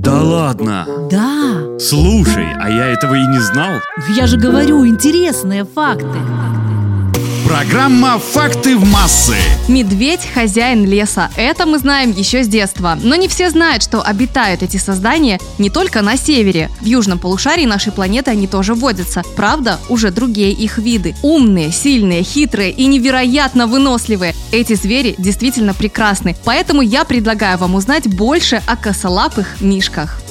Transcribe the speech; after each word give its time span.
Да 0.00 0.22
ладно? 0.22 0.86
Да. 1.10 1.78
Слушай, 1.78 2.46
а 2.58 2.70
я 2.70 2.86
этого 2.86 3.14
и 3.16 3.26
не 3.26 3.38
знал. 3.38 3.72
Я 4.16 4.26
же 4.26 4.38
говорю, 4.38 4.86
интересные 4.86 5.66
факты. 5.66 6.18
Программа 7.50 8.20
«Факты 8.20 8.76
в 8.76 8.84
массы». 8.88 9.34
Медведь– 9.66 10.20
хозяин 10.34 10.84
леса. 10.86 11.32
Это 11.34 11.66
мы 11.66 11.80
знаем 11.80 12.12
еще 12.12 12.44
с 12.44 12.46
детства. 12.46 12.96
Но 13.02 13.16
не 13.16 13.26
все 13.26 13.50
знают, 13.50 13.82
что 13.82 14.02
обитают 14.02 14.62
эти 14.62 14.76
создания 14.76 15.40
не 15.58 15.68
только 15.68 16.00
на 16.00 16.16
севере. 16.16 16.70
В 16.80 16.84
южном 16.84 17.18
полушарии 17.18 17.66
нашей 17.66 17.90
планеты 17.90 18.30
они 18.30 18.46
тоже 18.46 18.74
водятся. 18.74 19.24
Правда, 19.34 19.80
уже 19.88 20.12
другие 20.12 20.52
их 20.52 20.78
виды. 20.78 21.16
Умные, 21.22 21.72
сильные, 21.72 22.22
хитрые 22.22 22.70
и 22.70 22.86
невероятно 22.86 23.66
выносливые. 23.66 24.36
Эти 24.52 24.74
звери 24.74 25.16
действительно 25.18 25.74
прекрасны. 25.74 26.36
Поэтому 26.44 26.82
я 26.82 27.04
предлагаю 27.04 27.58
вам 27.58 27.74
узнать 27.74 28.06
больше 28.06 28.62
о 28.68 28.76
косолапых 28.76 29.60
мишках. 29.60 30.22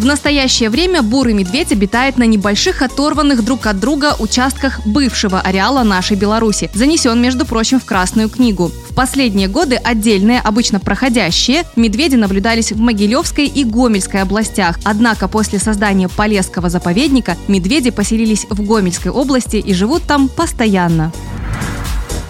В 0.00 0.06
настоящее 0.06 0.70
время 0.70 1.02
бурый 1.02 1.34
медведь 1.34 1.72
обитает 1.72 2.16
на 2.16 2.22
небольших 2.22 2.80
оторванных 2.80 3.44
друг 3.44 3.66
от 3.66 3.78
друга 3.78 4.16
участках 4.18 4.80
бывшего 4.86 5.42
ареала 5.42 5.82
нашей 5.82 6.16
Беларуси. 6.16 6.70
Занесен, 6.72 7.20
между 7.20 7.44
прочим, 7.44 7.78
в 7.78 7.84
Красную 7.84 8.30
книгу. 8.30 8.72
В 8.88 8.94
последние 8.94 9.46
годы 9.46 9.76
отдельные, 9.76 10.40
обычно 10.40 10.80
проходящие, 10.80 11.64
медведи 11.76 12.16
наблюдались 12.16 12.72
в 12.72 12.80
Могилевской 12.80 13.44
и 13.44 13.62
Гомельской 13.62 14.22
областях. 14.22 14.78
Однако 14.84 15.28
после 15.28 15.58
создания 15.58 16.08
Полесского 16.08 16.70
заповедника 16.70 17.36
медведи 17.46 17.90
поселились 17.90 18.46
в 18.48 18.64
Гомельской 18.64 19.10
области 19.10 19.56
и 19.56 19.74
живут 19.74 20.04
там 20.04 20.28
постоянно. 20.28 21.12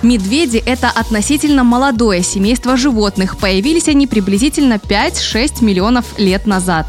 Медведи– 0.02 0.56
это 0.66 0.89
относительно 0.89 1.62
молодое 1.62 2.25
семейство 2.25 2.77
животных. 2.77 3.37
Появились 3.39 3.87
они 3.87 4.09
приблизительно 4.09 4.75
5-6 4.75 5.62
миллионов 5.64 6.19
лет 6.19 6.48
назад. 6.48 6.87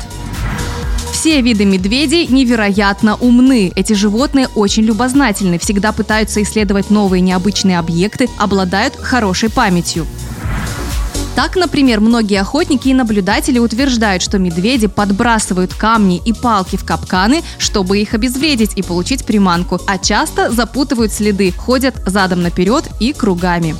Все 1.21 1.39
виды 1.41 1.65
медведей 1.65 2.25
невероятно 2.25 3.15
умны. 3.15 3.71
Эти 3.75 3.93
животные 3.93 4.47
очень 4.55 4.81
любознательны, 4.81 5.59
всегда 5.59 5.91
пытаются 5.91 6.41
исследовать 6.41 6.89
новые 6.89 7.21
необычные 7.21 7.77
объекты, 7.77 8.27
обладают 8.39 8.95
хорошей 8.95 9.51
памятью. 9.51 10.07
Так, 11.35 11.55
например, 11.57 11.99
многие 11.99 12.41
охотники 12.41 12.87
и 12.87 12.95
наблюдатели 12.95 13.59
утверждают, 13.59 14.23
что 14.23 14.39
медведи 14.39 14.87
подбрасывают 14.87 15.75
камни 15.75 16.19
и 16.25 16.33
палки 16.33 16.75
в 16.75 16.83
капканы, 16.83 17.43
чтобы 17.59 17.99
их 17.99 18.15
обезвредить 18.15 18.71
и 18.75 18.81
получить 18.81 19.23
приманку, 19.23 19.79
а 19.85 19.99
часто 19.99 20.49
запутывают 20.49 21.13
следы, 21.13 21.51
ходят 21.51 22.01
задом 22.07 22.41
наперед 22.41 22.89
и 22.99 23.13
кругами. 23.13 23.75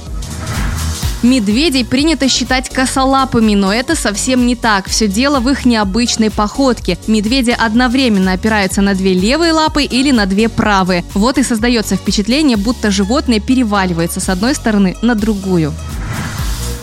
Медведей 1.23 1.85
принято 1.85 2.27
считать 2.27 2.69
косолапыми, 2.69 3.53
но 3.53 3.71
это 3.71 3.95
совсем 3.95 4.47
не 4.47 4.55
так. 4.55 4.87
Все 4.89 5.07
дело 5.07 5.39
в 5.39 5.49
их 5.49 5.65
необычной 5.65 6.31
походке. 6.31 6.97
Медведи 7.05 7.55
одновременно 7.57 8.33
опираются 8.33 8.81
на 8.81 8.95
две 8.95 9.13
левые 9.13 9.53
лапы 9.53 9.83
или 9.83 10.11
на 10.11 10.25
две 10.25 10.49
правые. 10.49 11.05
Вот 11.13 11.37
и 11.37 11.43
создается 11.43 11.95
впечатление, 11.95 12.57
будто 12.57 12.89
животное 12.89 13.39
переваливается 13.39 14.19
с 14.19 14.29
одной 14.29 14.55
стороны 14.55 14.97
на 15.03 15.13
другую. 15.13 15.73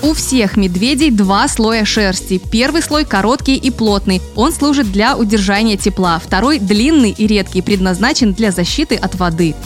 У 0.00 0.14
всех 0.14 0.56
медведей 0.56 1.11
два 1.11 1.48
слоя 1.48 1.84
шерсти. 1.84 2.39
Первый 2.39 2.83
слой 2.83 3.05
короткий 3.05 3.56
и 3.56 3.72
плотный. 3.72 4.22
Он 4.36 4.53
служит 4.53 4.92
для 4.92 5.16
удержания 5.16 5.77
тепла. 5.77 6.20
Второй 6.25 6.61
длинный 6.61 7.11
и 7.11 7.27
редкий, 7.27 7.62
предназначен 7.62 8.33
для 8.33 8.53
защиты 8.53 8.94
от 8.94 9.16
воды. 9.16 9.56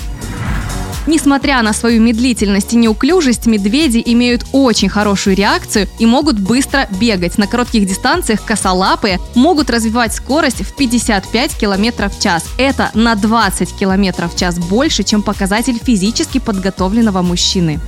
Несмотря 1.06 1.62
на 1.62 1.72
свою 1.72 2.00
медлительность 2.00 2.72
и 2.72 2.76
неуклюжесть, 2.76 3.46
медведи 3.46 4.00
имеют 4.04 4.46
очень 4.52 4.88
хорошую 4.88 5.34
реакцию 5.34 5.88
и 5.98 6.06
могут 6.06 6.38
быстро 6.38 6.86
бегать. 7.00 7.38
На 7.38 7.48
коротких 7.48 7.86
дистанциях 7.86 8.44
косолапые 8.44 9.18
могут 9.34 9.68
развивать 9.70 10.14
скорость 10.14 10.62
в 10.62 10.76
55 10.76 11.56
км 11.56 12.08
в 12.08 12.20
час. 12.20 12.44
Это 12.56 12.90
на 12.94 13.16
20 13.16 13.76
км 13.76 14.28
в 14.28 14.36
час 14.36 14.58
больше, 14.58 15.02
чем 15.02 15.22
показатель 15.22 15.78
физически 15.82 16.38
подготовленного 16.38 17.22
мужчины. 17.22 17.80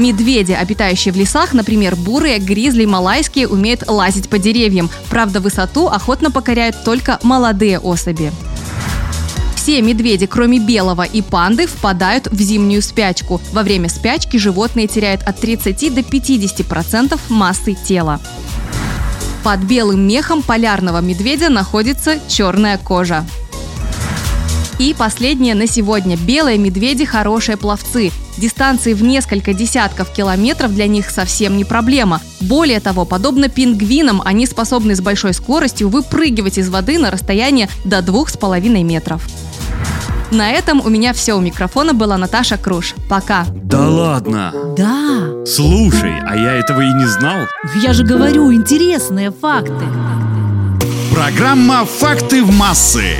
Медведи, 0.00 0.52
обитающие 0.52 1.12
в 1.12 1.16
лесах, 1.16 1.52
например, 1.52 1.94
бурые, 1.94 2.38
гризли, 2.38 2.86
малайские, 2.86 3.46
умеют 3.46 3.86
лазить 3.86 4.30
по 4.30 4.38
деревьям. 4.38 4.88
Правда, 5.10 5.40
высоту 5.40 5.88
охотно 5.88 6.30
покоряют 6.30 6.84
только 6.84 7.18
молодые 7.22 7.78
особи. 7.78 8.32
Все 9.60 9.82
медведи, 9.82 10.24
кроме 10.24 10.58
белого 10.58 11.02
и 11.02 11.20
панды, 11.20 11.66
впадают 11.66 12.28
в 12.28 12.40
зимнюю 12.40 12.80
спячку. 12.80 13.42
Во 13.52 13.62
время 13.62 13.90
спячки 13.90 14.38
животные 14.38 14.86
теряют 14.86 15.22
от 15.24 15.38
30 15.38 15.94
до 15.94 16.00
50% 16.00 17.20
массы 17.28 17.74
тела. 17.74 18.20
Под 19.44 19.60
белым 19.60 20.08
мехом 20.08 20.42
полярного 20.42 21.02
медведя 21.02 21.50
находится 21.50 22.18
черная 22.26 22.78
кожа. 22.78 23.26
И 24.78 24.94
последнее 24.94 25.54
на 25.54 25.66
сегодня. 25.66 26.16
Белые 26.16 26.56
медведи– 26.56 27.04
хорошие 27.04 27.58
пловцы. 27.58 28.12
Дистанции 28.38 28.94
в 28.94 29.02
несколько 29.02 29.52
десятков 29.52 30.10
километров 30.10 30.74
для 30.74 30.86
них 30.86 31.10
совсем 31.10 31.58
не 31.58 31.66
проблема. 31.66 32.22
Более 32.40 32.80
того, 32.80 33.04
подобно 33.04 33.50
пингвинам, 33.50 34.22
они 34.24 34.46
способны 34.46 34.96
с 34.96 35.02
большой 35.02 35.34
скоростью 35.34 35.90
выпрыгивать 35.90 36.56
из 36.56 36.70
воды 36.70 36.98
на 36.98 37.10
расстояние 37.10 37.68
до 37.84 37.98
2,5 37.98 38.82
метров. 38.82 39.28
На 40.30 40.52
этом 40.52 40.80
у 40.80 40.88
меня 40.88 41.12
все. 41.12 41.34
У 41.34 41.40
микрофона 41.40 41.92
была 41.92 42.16
Наташа 42.16 42.56
Круш. 42.56 42.94
Пока. 43.08 43.46
Да 43.50 43.88
ладно? 43.88 44.52
Да. 44.76 45.44
Слушай, 45.44 46.20
а 46.26 46.36
я 46.36 46.52
этого 46.54 46.80
и 46.80 46.92
не 46.92 47.06
знал. 47.06 47.46
Я 47.74 47.92
же 47.92 48.04
говорю, 48.04 48.52
интересные 48.52 49.32
факты. 49.32 49.84
Программа 51.12 51.84
«Факты 51.84 52.44
в 52.44 52.56
массы». 52.56 53.16